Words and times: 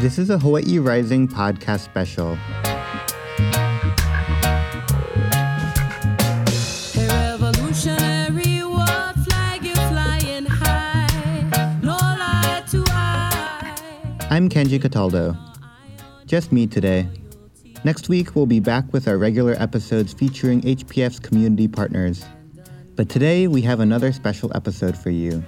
This 0.00 0.16
is 0.16 0.30
a 0.30 0.38
Hawaii 0.38 0.78
Rising 0.78 1.26
podcast 1.26 1.80
special. 1.80 2.36
Hey, 6.94 7.08
revolutionary, 7.08 8.60
what 8.60 9.16
flag 9.16 9.64
you 9.64 9.74
flying 9.74 10.46
high? 10.46 11.08
No 11.82 11.96
lie 11.96 12.62
to 12.70 12.84
eye. 12.90 14.28
I'm 14.30 14.48
Kenji 14.48 14.80
Cataldo. 14.80 15.36
Just 16.26 16.52
me 16.52 16.68
today. 16.68 17.08
Next 17.82 18.08
week, 18.08 18.36
we'll 18.36 18.46
be 18.46 18.60
back 18.60 18.92
with 18.92 19.08
our 19.08 19.18
regular 19.18 19.54
episodes 19.54 20.12
featuring 20.12 20.60
HPF's 20.60 21.18
community 21.18 21.66
partners. 21.66 22.24
But 22.94 23.08
today, 23.08 23.48
we 23.48 23.62
have 23.62 23.80
another 23.80 24.12
special 24.12 24.52
episode 24.54 24.96
for 24.96 25.10
you. 25.10 25.42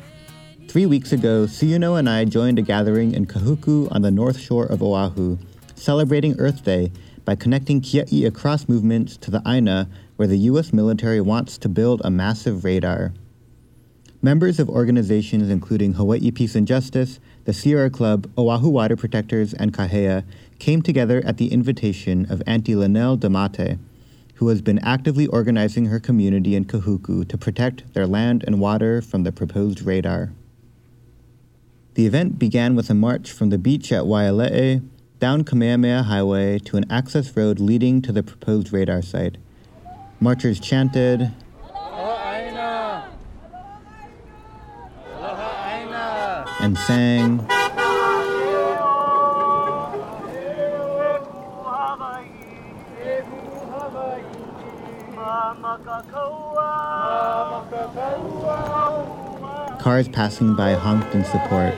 Three 0.71 0.87
weeks 0.87 1.11
ago, 1.11 1.47
Suyuno 1.47 1.99
and 1.99 2.09
I 2.09 2.25
joined 2.25 2.57
a 2.61 2.63
gathering 2.63 3.13
in 3.13 3.27
Kahuku 3.27 3.89
on 3.91 4.03
the 4.03 4.11
north 4.13 4.39
shore 4.39 4.67
of 4.67 4.81
Oahu, 4.81 5.37
celebrating 5.75 6.39
Earth 6.39 6.65
Day 6.65 6.93
by 7.25 7.35
connecting 7.35 7.81
Kia'i 7.81 8.25
across 8.25 8.69
movements 8.69 9.17
to 9.17 9.33
the 9.33 9.43
Aina, 9.45 9.89
where 10.15 10.29
the 10.29 10.39
U.S. 10.39 10.73
military 10.73 11.21
wants 11.21 11.59
to 11.59 11.69
build 11.69 12.01
a 12.05 12.11
massive 12.13 12.63
radar. 12.63 13.13
Members 14.23 14.61
of 14.61 14.69
organizations 14.69 15.51
including 15.51 15.95
Hawaii 15.95 16.31
Peace 16.31 16.55
and 16.55 16.69
Justice, 16.69 17.19
the 17.47 17.53
Sierra 17.53 17.91
Club, 17.91 18.31
Oahu 18.39 18.69
Water 18.69 18.95
Protectors, 18.95 19.53
and 19.53 19.75
Kahea 19.75 20.23
came 20.61 20.83
together 20.83 21.21
at 21.27 21.37
the 21.37 21.53
invitation 21.53 22.31
of 22.31 22.45
Auntie 22.47 22.77
Linnell 22.77 23.19
Damate, 23.19 23.81
who 24.37 24.47
has 24.47 24.63
been 24.63 24.79
actively 24.85 25.27
organizing 25.27 25.87
her 25.87 25.99
community 25.99 26.55
in 26.55 26.65
Kahuku 26.65 27.27
to 27.27 27.37
protect 27.37 27.93
their 27.93 28.07
land 28.07 28.45
and 28.47 28.61
water 28.61 29.03
from 29.03 29.25
the 29.25 29.33
proposed 29.33 29.83
radar. 29.83 30.31
The 31.95 32.07
event 32.07 32.39
began 32.39 32.77
with 32.77 32.89
a 32.89 32.95
march 32.95 33.33
from 33.33 33.51
the 33.51 33.59
beach 33.59 33.93
at 33.93 34.05
Waiale'e 34.05 34.83
down 35.19 35.45
Kamehameha 35.45 36.05
Highway 36.05 36.59
to 36.61 36.77
an 36.77 36.91
access 36.91 37.37
road 37.37 37.61
leading 37.61 38.01
to 38.03 38.13
the 38.13 38.23
proposed 38.23 38.73
radar 38.73 39.03
site. 39.03 39.37
Marchers 40.21 40.61
chanted, 40.61 41.33
and 46.61 46.77
sang, 46.79 47.47
cars 59.81 60.09
passing 60.09 60.55
by 60.55 60.75
honked 60.75 61.15
in 61.15 61.25
support. 61.25 61.75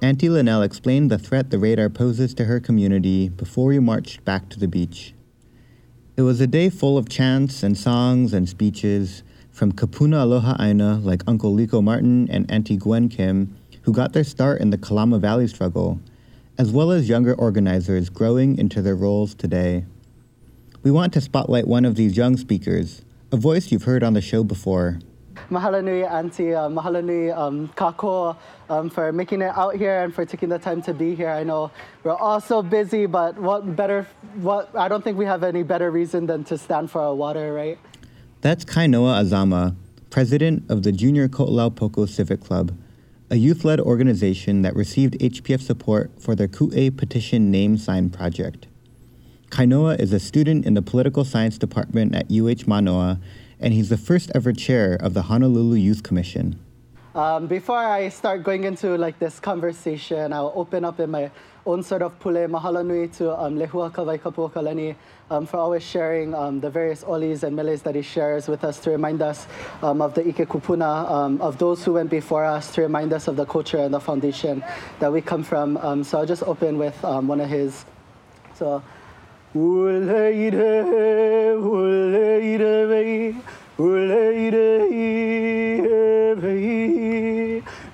Auntie 0.00 0.28
Linnell 0.28 0.62
explained 0.62 1.10
the 1.10 1.18
threat 1.18 1.50
the 1.50 1.58
radar 1.58 1.88
poses 1.88 2.34
to 2.34 2.46
her 2.46 2.58
community 2.58 3.28
before 3.28 3.66
we 3.66 3.78
marched 3.78 4.24
back 4.24 4.48
to 4.48 4.58
the 4.58 4.66
beach. 4.66 5.14
It 6.16 6.22
was 6.22 6.40
a 6.40 6.46
day 6.48 6.70
full 6.70 6.98
of 6.98 7.08
chants 7.08 7.62
and 7.62 7.78
songs 7.78 8.32
and 8.32 8.48
speeches 8.48 9.22
from 9.58 9.72
kupuna 9.72 10.22
Aloha 10.22 10.54
Aina 10.60 11.00
like 11.02 11.24
Uncle 11.26 11.52
Liko 11.52 11.82
Martin 11.82 12.30
and 12.30 12.48
Auntie 12.48 12.76
Gwen 12.76 13.08
Kim, 13.08 13.56
who 13.82 13.92
got 13.92 14.12
their 14.12 14.22
start 14.22 14.60
in 14.60 14.70
the 14.70 14.78
Kalama 14.78 15.18
Valley 15.18 15.48
struggle, 15.48 15.98
as 16.56 16.70
well 16.70 16.92
as 16.92 17.08
younger 17.08 17.34
organizers 17.34 18.08
growing 18.08 18.56
into 18.56 18.80
their 18.80 18.94
roles 18.94 19.34
today. 19.34 19.84
We 20.84 20.92
want 20.92 21.12
to 21.14 21.20
spotlight 21.20 21.66
one 21.66 21.84
of 21.84 21.96
these 21.96 22.16
young 22.16 22.36
speakers, 22.36 23.02
a 23.32 23.36
voice 23.36 23.72
you've 23.72 23.82
heard 23.82 24.04
on 24.04 24.12
the 24.12 24.20
show 24.20 24.44
before. 24.44 25.00
Mahalo 25.50 25.82
nui, 25.82 26.04
Auntie. 26.04 26.54
Uh, 26.54 26.68
mahalo 26.68 27.02
nui, 27.02 27.32
um, 27.32 27.66
Kako, 27.70 28.36
um, 28.70 28.88
for 28.88 29.12
making 29.12 29.42
it 29.42 29.50
out 29.56 29.74
here 29.74 30.04
and 30.04 30.14
for 30.14 30.24
taking 30.24 30.50
the 30.50 30.58
time 30.60 30.82
to 30.82 30.94
be 30.94 31.16
here. 31.16 31.30
I 31.30 31.42
know 31.42 31.72
we're 32.04 32.14
all 32.14 32.40
so 32.40 32.62
busy, 32.62 33.06
but 33.06 33.36
what 33.36 33.74
better, 33.74 34.06
what, 34.36 34.70
I 34.76 34.86
don't 34.86 35.02
think 35.02 35.18
we 35.18 35.24
have 35.24 35.42
any 35.42 35.64
better 35.64 35.90
reason 35.90 36.26
than 36.26 36.44
to 36.44 36.56
stand 36.58 36.92
for 36.92 37.00
our 37.00 37.14
water, 37.14 37.52
right? 37.52 37.76
That's 38.40 38.64
Kainoa 38.64 39.24
Azama, 39.24 39.74
president 40.10 40.62
of 40.70 40.84
the 40.84 40.92
Junior 40.92 41.26
Ko'olau 41.26 41.72
Poko 41.72 42.08
Civic 42.08 42.40
Club, 42.40 42.72
a 43.30 43.34
youth 43.34 43.64
led 43.64 43.80
organization 43.80 44.62
that 44.62 44.76
received 44.76 45.18
HPF 45.18 45.60
support 45.60 46.12
for 46.20 46.36
their 46.36 46.46
Ku'e 46.46 46.96
petition 46.96 47.50
name 47.50 47.76
sign 47.76 48.10
project. 48.10 48.68
Kainoa 49.50 49.98
is 49.98 50.12
a 50.12 50.20
student 50.20 50.66
in 50.66 50.74
the 50.74 50.82
political 50.82 51.24
science 51.24 51.58
department 51.58 52.14
at 52.14 52.30
UH 52.30 52.68
Manoa, 52.68 53.18
and 53.58 53.74
he's 53.74 53.88
the 53.88 53.96
first 53.96 54.30
ever 54.36 54.52
chair 54.52 54.94
of 54.94 55.14
the 55.14 55.22
Honolulu 55.22 55.74
Youth 55.74 56.04
Commission. 56.04 56.60
Um, 57.18 57.48
before 57.48 57.78
I 57.78 58.10
start 58.10 58.44
going 58.44 58.62
into 58.62 58.96
like 58.96 59.18
this 59.18 59.40
conversation, 59.40 60.32
I'll 60.32 60.52
open 60.54 60.84
up 60.84 61.00
in 61.00 61.10
my 61.10 61.32
own 61.66 61.82
sort 61.82 62.02
of 62.02 62.16
pule 62.20 62.46
mahalo 62.46 62.86
nui 62.86 63.08
to 63.08 63.36
um, 63.36 63.56
Lehua 63.56 63.90
Kawai 63.90 64.20
Kapuokalani 64.20 64.94
um, 65.28 65.44
for 65.44 65.56
always 65.56 65.82
sharing 65.82 66.32
um, 66.32 66.60
the 66.60 66.70
various 66.70 67.02
olis 67.02 67.42
and 67.42 67.56
meles 67.56 67.82
that 67.82 67.96
he 67.96 68.02
shares 68.02 68.46
with 68.46 68.62
us 68.62 68.78
to 68.78 68.90
remind 68.90 69.20
us 69.20 69.48
of 69.82 70.14
the 70.14 70.28
Ike 70.28 70.46
Kupuna, 70.48 71.40
of 71.40 71.58
those 71.58 71.84
who 71.84 71.94
went 71.94 72.08
before 72.08 72.44
us, 72.44 72.72
to 72.74 72.82
remind 72.82 73.12
us 73.12 73.26
of 73.26 73.34
the 73.34 73.46
culture 73.46 73.78
and 73.78 73.92
the 73.92 73.98
foundation 73.98 74.62
that 75.00 75.12
we 75.12 75.20
come 75.20 75.42
from. 75.42 76.04
So 76.04 76.18
I'll 76.20 76.24
just 76.24 76.44
open 76.44 76.78
with 76.78 77.02
one 77.02 77.40
of 77.40 77.48
his. 77.48 77.84
So, 78.54 78.80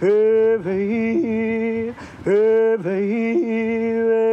Vei, 0.01 0.57
vei, 0.59 1.93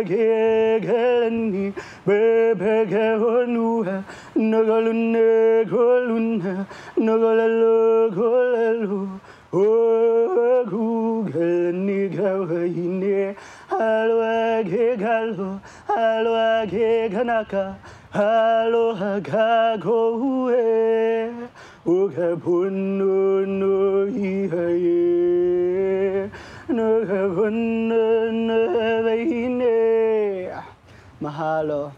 vegelani, 0.02 1.74
bebegelunua, 2.06 4.04
nogalune, 4.36 5.66
goluna, 5.70 6.66
nogalalo, 6.98 8.10
golalo, 8.10 9.22
o 9.54 10.66
gugelani, 10.66 12.10
gawaine, 12.10 13.36
alwage 13.70 14.98
galo, 14.98 15.60
alwage 15.88 17.10
ganaka, 17.12 17.76
aloha 18.14 19.20
gagoe, 22.12 22.68
ugabuno 22.68 23.46
no 23.48 24.06
ihaye, 24.08 25.10
nugabuno 26.70 28.32
no 28.32 29.04
veine. 29.04 30.52
Mahalo. 31.22 31.92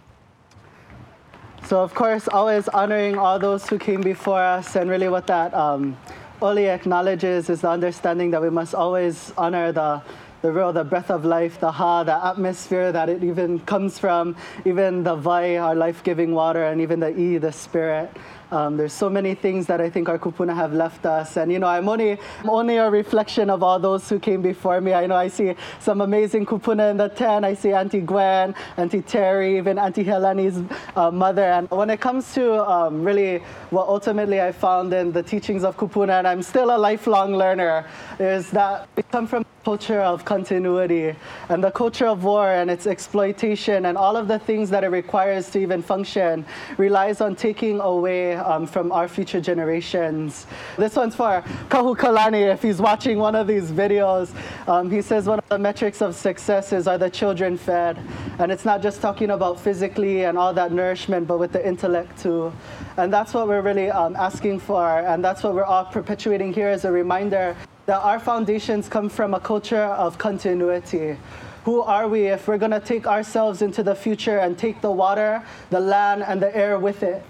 So 1.65 1.81
of 1.81 1.93
course, 1.93 2.27
always 2.27 2.67
honoring 2.67 3.17
all 3.17 3.39
those 3.39 3.67
who 3.67 3.79
came 3.79 4.01
before 4.01 4.41
us, 4.41 4.75
and 4.75 4.89
really 4.89 5.09
what 5.09 5.27
that 5.27 5.53
um, 5.53 5.97
Oli 6.41 6.67
acknowledges 6.67 7.49
is 7.49 7.61
the 7.61 7.69
understanding 7.69 8.31
that 8.31 8.41
we 8.41 8.49
must 8.49 8.75
always 8.75 9.31
honor 9.37 9.71
the 9.71 10.01
the 10.43 10.51
real, 10.51 10.73
the 10.73 10.83
breath 10.83 11.09
of 11.09 11.23
life, 11.23 11.57
the 11.61 11.71
ha, 11.71 12.03
the 12.03 12.25
atmosphere 12.25 12.91
that 12.91 13.07
it 13.07 13.23
even 13.23 13.59
comes 13.59 13.97
from, 13.97 14.35
even 14.65 15.01
the 15.01 15.15
vai, 15.15 15.55
our 15.55 15.73
life-giving 15.73 16.33
water, 16.33 16.65
and 16.65 16.81
even 16.81 16.99
the 16.99 17.07
i, 17.07 17.37
the 17.37 17.49
spirit. 17.49 18.11
Um, 18.53 18.77
there's 18.77 18.93
so 18.93 19.09
many 19.09 19.33
things 19.33 19.65
that 19.65 19.81
I 19.81 19.89
think 19.89 20.07
our 20.07 20.19
kupuna 20.19 20.55
have 20.55 20.73
left 20.73 21.07
us, 21.07 21.37
and 21.37 21.51
you 21.51 21.57
know, 21.57 21.65
I'm 21.65 21.89
only 21.89 22.19
only 22.47 22.77
a 22.77 22.87
reflection 22.87 23.49
of 23.49 23.63
all 23.63 23.79
those 23.79 24.07
who 24.07 24.19
came 24.19 24.43
before 24.43 24.79
me. 24.79 24.93
I 24.93 25.07
know 25.07 25.15
I 25.15 25.27
see 25.27 25.55
some 25.79 26.01
amazing 26.01 26.45
kupuna 26.45 26.91
in 26.91 26.97
the 26.97 27.09
tent. 27.09 27.45
I 27.45 27.55
see 27.55 27.73
Auntie 27.73 28.01
Gwen, 28.01 28.53
Auntie 28.77 29.01
Terry, 29.01 29.57
even 29.57 29.79
Auntie 29.79 30.03
Heleni's 30.03 30.61
uh, 30.95 31.09
mother. 31.09 31.45
And 31.45 31.67
when 31.71 31.89
it 31.89 31.99
comes 31.99 32.31
to 32.35 32.63
um, 32.69 33.03
really 33.03 33.39
what 33.71 33.87
ultimately 33.87 34.39
I 34.39 34.51
found 34.51 34.93
in 34.93 35.11
the 35.11 35.23
teachings 35.23 35.63
of 35.63 35.75
kupuna, 35.75 36.19
and 36.19 36.27
I'm 36.27 36.43
still 36.43 36.75
a 36.75 36.77
lifelong 36.77 37.33
learner, 37.35 37.87
is 38.19 38.51
that 38.51 38.87
we 38.95 39.01
come 39.01 39.25
from 39.25 39.41
a 39.41 39.65
culture 39.65 40.01
of 40.01 40.25
continuity 40.25 41.15
and 41.49 41.63
the 41.63 41.71
culture 41.71 42.05
of 42.05 42.23
war 42.23 42.51
and 42.51 42.69
its 42.69 42.85
exploitation 42.85 43.87
and 43.87 43.97
all 43.97 44.15
of 44.15 44.27
the 44.27 44.37
things 44.37 44.69
that 44.69 44.83
it 44.83 44.89
requires 44.89 45.49
to 45.49 45.57
even 45.57 45.81
function 45.81 46.45
relies 46.77 47.19
on 47.19 47.35
taking 47.35 47.79
away 47.79 48.42
um, 48.43 48.65
from 48.65 48.91
our 48.91 49.07
future 49.07 49.41
generations. 49.41 50.47
This 50.77 50.95
one's 50.95 51.15
for 51.15 51.43
Kahukalani 51.69 52.53
if 52.53 52.61
he's 52.61 52.79
watching 52.79 53.17
one 53.17 53.35
of 53.35 53.47
these 53.47 53.71
videos. 53.71 54.33
Um, 54.67 54.89
he 54.91 55.01
says 55.01 55.27
one 55.27 55.39
of 55.39 55.49
the 55.49 55.59
metrics 55.59 56.01
of 56.01 56.15
success 56.15 56.73
is 56.73 56.87
are 56.87 56.97
the 56.97 57.09
children 57.09 57.57
fed? 57.57 57.97
And 58.39 58.51
it's 58.51 58.65
not 58.65 58.81
just 58.81 59.01
talking 59.01 59.31
about 59.31 59.59
physically 59.59 60.25
and 60.25 60.37
all 60.37 60.53
that 60.53 60.71
nourishment, 60.71 61.27
but 61.27 61.39
with 61.39 61.51
the 61.51 61.65
intellect 61.65 62.21
too. 62.21 62.53
And 62.97 63.11
that's 63.11 63.33
what 63.33 63.47
we're 63.47 63.61
really 63.61 63.89
um, 63.89 64.15
asking 64.15 64.59
for, 64.59 64.99
and 64.99 65.23
that's 65.23 65.43
what 65.43 65.53
we're 65.53 65.63
all 65.63 65.85
perpetuating 65.85 66.53
here 66.53 66.67
as 66.67 66.85
a 66.85 66.91
reminder 66.91 67.55
that 67.85 67.99
our 68.01 68.19
foundations 68.19 68.87
come 68.87 69.09
from 69.09 69.33
a 69.33 69.39
culture 69.39 69.83
of 69.83 70.17
continuity. 70.17 71.17
Who 71.65 71.81
are 71.81 72.07
we 72.07 72.27
if 72.27 72.47
we're 72.47 72.57
going 72.57 72.71
to 72.71 72.79
take 72.79 73.07
ourselves 73.07 73.61
into 73.61 73.83
the 73.83 73.95
future 73.95 74.39
and 74.39 74.57
take 74.57 74.81
the 74.81 74.91
water, 74.91 75.43
the 75.69 75.79
land, 75.79 76.23
and 76.23 76.41
the 76.41 76.55
air 76.55 76.77
with 76.77 77.03
it? 77.03 77.23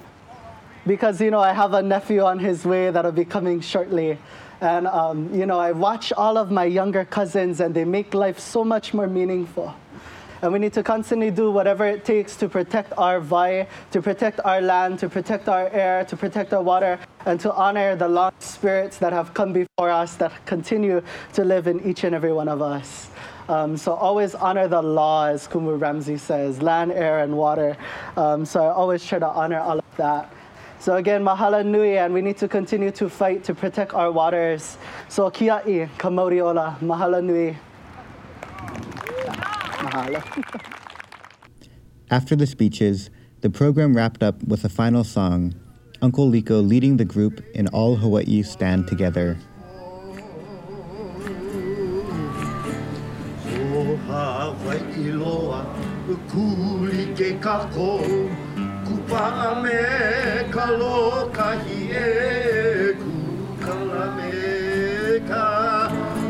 Because, 0.86 1.22
you 1.22 1.32
know, 1.32 1.40
I 1.40 1.54
have 1.54 1.74
a 1.74 1.82
nephew 1.82 2.22
on 2.22 2.40
his 2.40 2.66
way 2.66 2.92
that'll 2.92 3.12
be 3.12 3.26
coming 3.26 3.62
shortly. 3.62 4.18
And, 4.60 4.88
um, 4.88 5.34
you 5.34 5.46
know, 5.46 5.60
I 5.60 5.72
watch 5.72 6.12
all 6.14 6.38
of 6.38 6.52
my 6.52 6.66
younger 6.66 7.06
cousins 7.06 7.60
and 7.60 7.74
they 7.74 7.86
make 7.86 8.14
life 8.14 8.40
so 8.40 8.64
much 8.64 8.94
more 8.94 9.08
meaningful. 9.08 9.74
And 10.42 10.52
we 10.52 10.60
need 10.60 10.74
to 10.74 10.84
constantly 10.84 11.32
do 11.32 11.52
whatever 11.52 11.86
it 11.86 12.04
takes 12.04 12.36
to 12.36 12.50
protect 12.50 12.92
our 12.98 13.22
vai, 13.22 13.66
to 13.92 14.02
protect 14.02 14.42
our 14.44 14.60
land, 14.60 15.00
to 15.00 15.08
protect 15.08 15.48
our 15.48 15.70
air, 15.70 16.04
to 16.04 16.18
protect 16.18 16.52
our 16.52 16.62
water, 16.62 17.00
and 17.26 17.40
to 17.40 17.54
honor 17.54 17.96
the 17.96 18.10
long 18.10 18.34
spirits 18.40 18.98
that 18.98 19.14
have 19.14 19.34
come 19.34 19.54
before 19.54 19.90
us 19.90 20.16
that 20.16 20.46
continue 20.46 21.02
to 21.32 21.46
live 21.46 21.68
in 21.68 21.80
each 21.88 22.04
and 22.04 22.14
every 22.14 22.34
one 22.34 22.50
of 22.50 22.62
us. 22.62 23.10
Um, 23.48 23.78
so 23.78 23.94
always 23.94 24.36
honor 24.36 24.68
the 24.68 24.82
law, 24.82 25.28
as 25.28 25.48
Kumu 25.48 25.80
Ramsey 25.80 26.18
says, 26.18 26.62
land, 26.62 26.92
air, 26.92 27.20
and 27.20 27.38
water. 27.38 27.78
Um, 28.18 28.46
so 28.46 28.64
I 28.66 28.70
always 28.70 29.06
try 29.06 29.20
to 29.20 29.28
honor 29.28 29.60
all 29.60 29.80
of 29.80 29.96
that. 29.96 30.30
So 30.84 30.98
again, 30.98 31.24
mahala 31.24 31.66
nui, 31.66 31.98
and 31.98 32.14
we 32.14 32.22
need 32.22 32.36
to 32.40 32.50
continue 32.50 32.92
to 32.92 33.08
fight 33.08 33.46
to 33.46 33.56
protect 33.56 33.94
our 33.94 34.12
waters. 34.12 34.78
So 35.08 35.32
kia'i, 35.32 35.88
kamoriola, 35.98 36.78
mahala 36.80 37.24
nui. 37.24 37.58
Mahalo. 39.80 40.22
After 42.12 42.36
the 42.36 42.46
speeches, 42.46 43.10
the 43.40 43.50
program 43.50 43.96
wrapped 43.96 44.22
up 44.22 44.44
with 44.44 44.66
a 44.66 44.68
final 44.68 45.06
song, 45.06 45.56
Uncle 46.02 46.30
Liko 46.30 46.62
leading 46.62 46.98
the 46.98 47.06
group 47.06 47.42
in 47.56 47.70
All 47.70 47.96
Hawaii 47.96 48.44
Stand 48.44 48.86
Together. 48.86 49.38
O 53.72 53.96
Hawaii 54.06 55.12
loa, 55.14 55.66
kuli 56.28 57.06
ke 57.16 57.40
kako, 57.40 58.04
wha 59.14 59.50
me 59.64 59.80
ka 60.54 60.66
lo 60.80 60.98
ka 61.38 61.50
hi 61.64 61.80
e 62.04 62.94
ku 63.02 63.12
ka 63.64 63.76
me 64.16 64.32
ka 65.30 65.46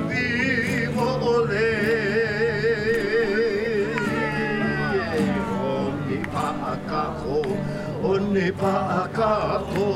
vivo 0.10 1.10
o 1.32 1.36
o 5.72 5.76
ni 6.08 6.20
pa 6.34 6.48
a 6.72 6.76
ka 6.90 7.04
ho 7.22 7.40
o 8.12 8.14
ni 8.34 8.48
pa 8.62 8.76
a 9.02 9.04
ka 9.18 9.34
ho 9.72 9.90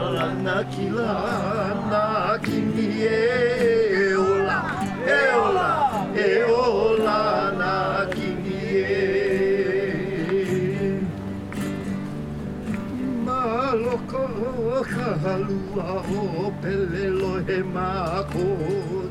ala 0.00 0.28
na 0.44 0.56
ki 0.72 0.86
la 0.98 2.06
ki 2.44 2.58
ni 2.74 2.88
e 3.20 3.21
pelelo 17.52 17.58
he 17.58 17.62
mako 17.62 18.44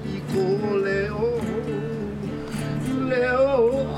i 0.05 0.19
ko 0.31 0.43
leo. 0.85 1.41
Leo 3.09 3.51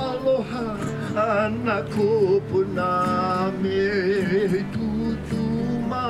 aloha 0.08 0.78
ana 1.16 1.84
kupuna 1.84 3.52
me 3.62 4.64
tutuma. 4.74 6.04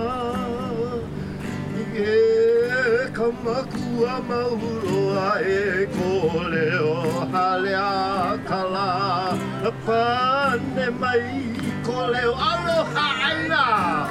E 1.96 3.10
kamakua 3.14 4.22
mahuroa 4.28 5.42
e 5.42 5.86
ko 5.96 6.50
leo 6.50 7.28
hale 7.32 7.76
a 7.76 8.38
kala. 8.48 9.38
Pane 9.86 10.90
mai 11.00 11.44
ko 11.84 12.08
leo 12.08 12.34
aloha 12.34 13.08
aina. 13.30 14.03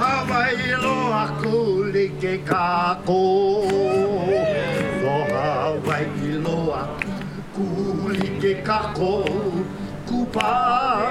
Hawaii 0.00 0.72
lo 0.84 0.96
aku 1.24 1.56
li 1.94 2.06
ke 2.20 2.34
kako. 2.44 3.22
Lo 5.02 5.16
Hawaii 5.32 6.32
lo 6.44 6.58
aku 6.82 7.66
li 8.12 8.28
ke 8.40 8.52
kako 8.60 9.24
Kupa 10.06 11.10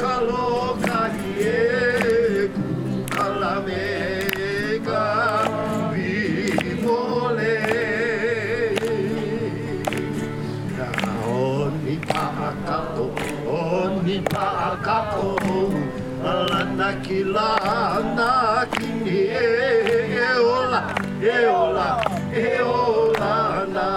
ka 0.00 0.14
lo 0.28 0.78
kahi 0.84 1.32
e 1.42 1.99
ola, 21.50 22.02
e 22.32 22.60
ola 22.60 23.66
na. 23.66 23.90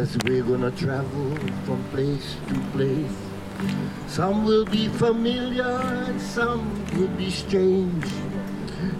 As 0.00 0.16
we're 0.24 0.42
gonna 0.42 0.70
travel 0.70 1.36
from 1.64 1.84
place 1.90 2.36
to 2.48 2.54
place, 2.72 3.18
some 4.06 4.44
will 4.44 4.64
be 4.64 4.88
familiar 4.88 5.78
and 6.06 6.20
some 6.20 6.62
will 6.96 7.14
be 7.18 7.30
strange 7.30 8.06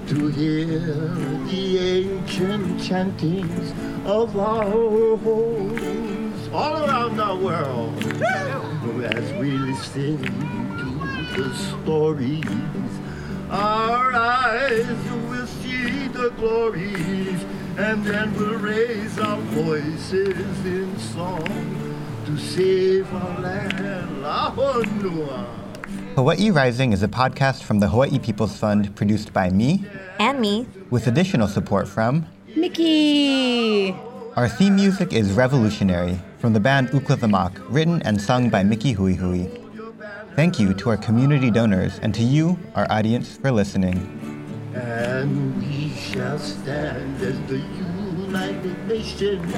to 0.09 0.29
hear 0.29 0.67
the 1.49 1.79
ancient 1.79 2.81
chantings 2.81 3.73
of 4.05 4.37
our 4.39 5.17
homes 5.17 6.49
all 6.53 6.85
around 6.85 7.17
the 7.17 7.35
world. 7.47 8.05
As 9.15 9.33
we 9.41 9.53
listen 9.53 10.19
to 10.81 11.43
the 11.43 11.55
stories, 11.55 12.45
our 13.51 14.13
eyes 14.15 14.87
will 15.29 15.47
see 15.47 16.09
the 16.09 16.31
glories, 16.37 17.43
and 17.77 18.05
then 18.05 18.33
we'll 18.35 18.59
raise 18.59 19.19
our 19.19 19.39
voices 19.39 20.65
in 20.65 20.99
song 20.99 21.45
to 22.27 22.39
save 22.39 23.13
our 23.13 23.41
land. 23.41 24.23
Lahonua. 24.23 25.47
Hawaii 26.15 26.51
Rising 26.51 26.93
is 26.93 27.03
a 27.03 27.09
podcast 27.09 27.63
from 27.63 27.81
the 27.81 27.89
Hawaii 27.89 28.19
People's 28.19 28.57
Fund 28.57 28.95
produced 28.95 29.33
by 29.33 29.49
me, 29.51 29.85
And 30.19 30.39
me. 30.41 30.67
with 30.91 31.07
additional 31.07 31.49
support 31.49 31.89
from 31.89 32.27
Mickey! 32.55 33.93
Our 34.37 34.49
theme 34.49 34.77
music 34.77 35.13
is 35.13 35.33
Revolutionary 35.33 36.21
from 36.39 36.53
the 36.53 36.61
band 36.61 36.89
Ooklah 36.91 37.19
the 37.19 37.29
Moc, 37.29 37.61
written 37.69 38.03
and 38.03 38.21
sung 38.21 38.49
by 38.51 38.63
Mickey 38.63 38.95
Huihui. 38.95 39.60
Thank 40.37 40.61
you 40.61 40.73
to 40.75 40.91
our 40.91 40.97
community 40.97 41.51
donors 41.51 41.99
and 42.03 42.15
to 42.15 42.23
you, 42.23 42.57
our 42.75 42.87
audience, 42.91 43.37
for 43.37 43.51
listening. 43.51 43.97
And 44.75 45.59
we 45.59 45.91
shall 45.91 46.39
stand 46.39 47.21
as 47.21 47.39
the 47.49 47.59
United 47.59 48.87
Nations 48.87 49.53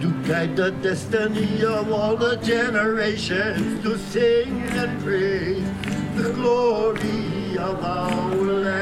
to 0.00 0.10
guide 0.26 0.56
the 0.56 0.70
destiny 0.82 1.62
of 1.62 1.92
all 1.92 2.16
the 2.16 2.36
generations 2.36 3.82
to 3.84 3.98
sing 3.98 4.62
and 4.70 5.00
praise 5.02 5.68
the 6.16 6.32
glory 6.32 7.58
of 7.58 7.84
our 7.84 8.34
land. 8.34 8.80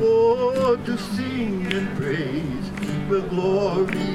Oh, 0.00 0.76
to 0.84 0.98
sing 0.98 1.72
and 1.72 1.96
praise 1.96 2.70
the 3.08 3.22
glory 3.30 4.14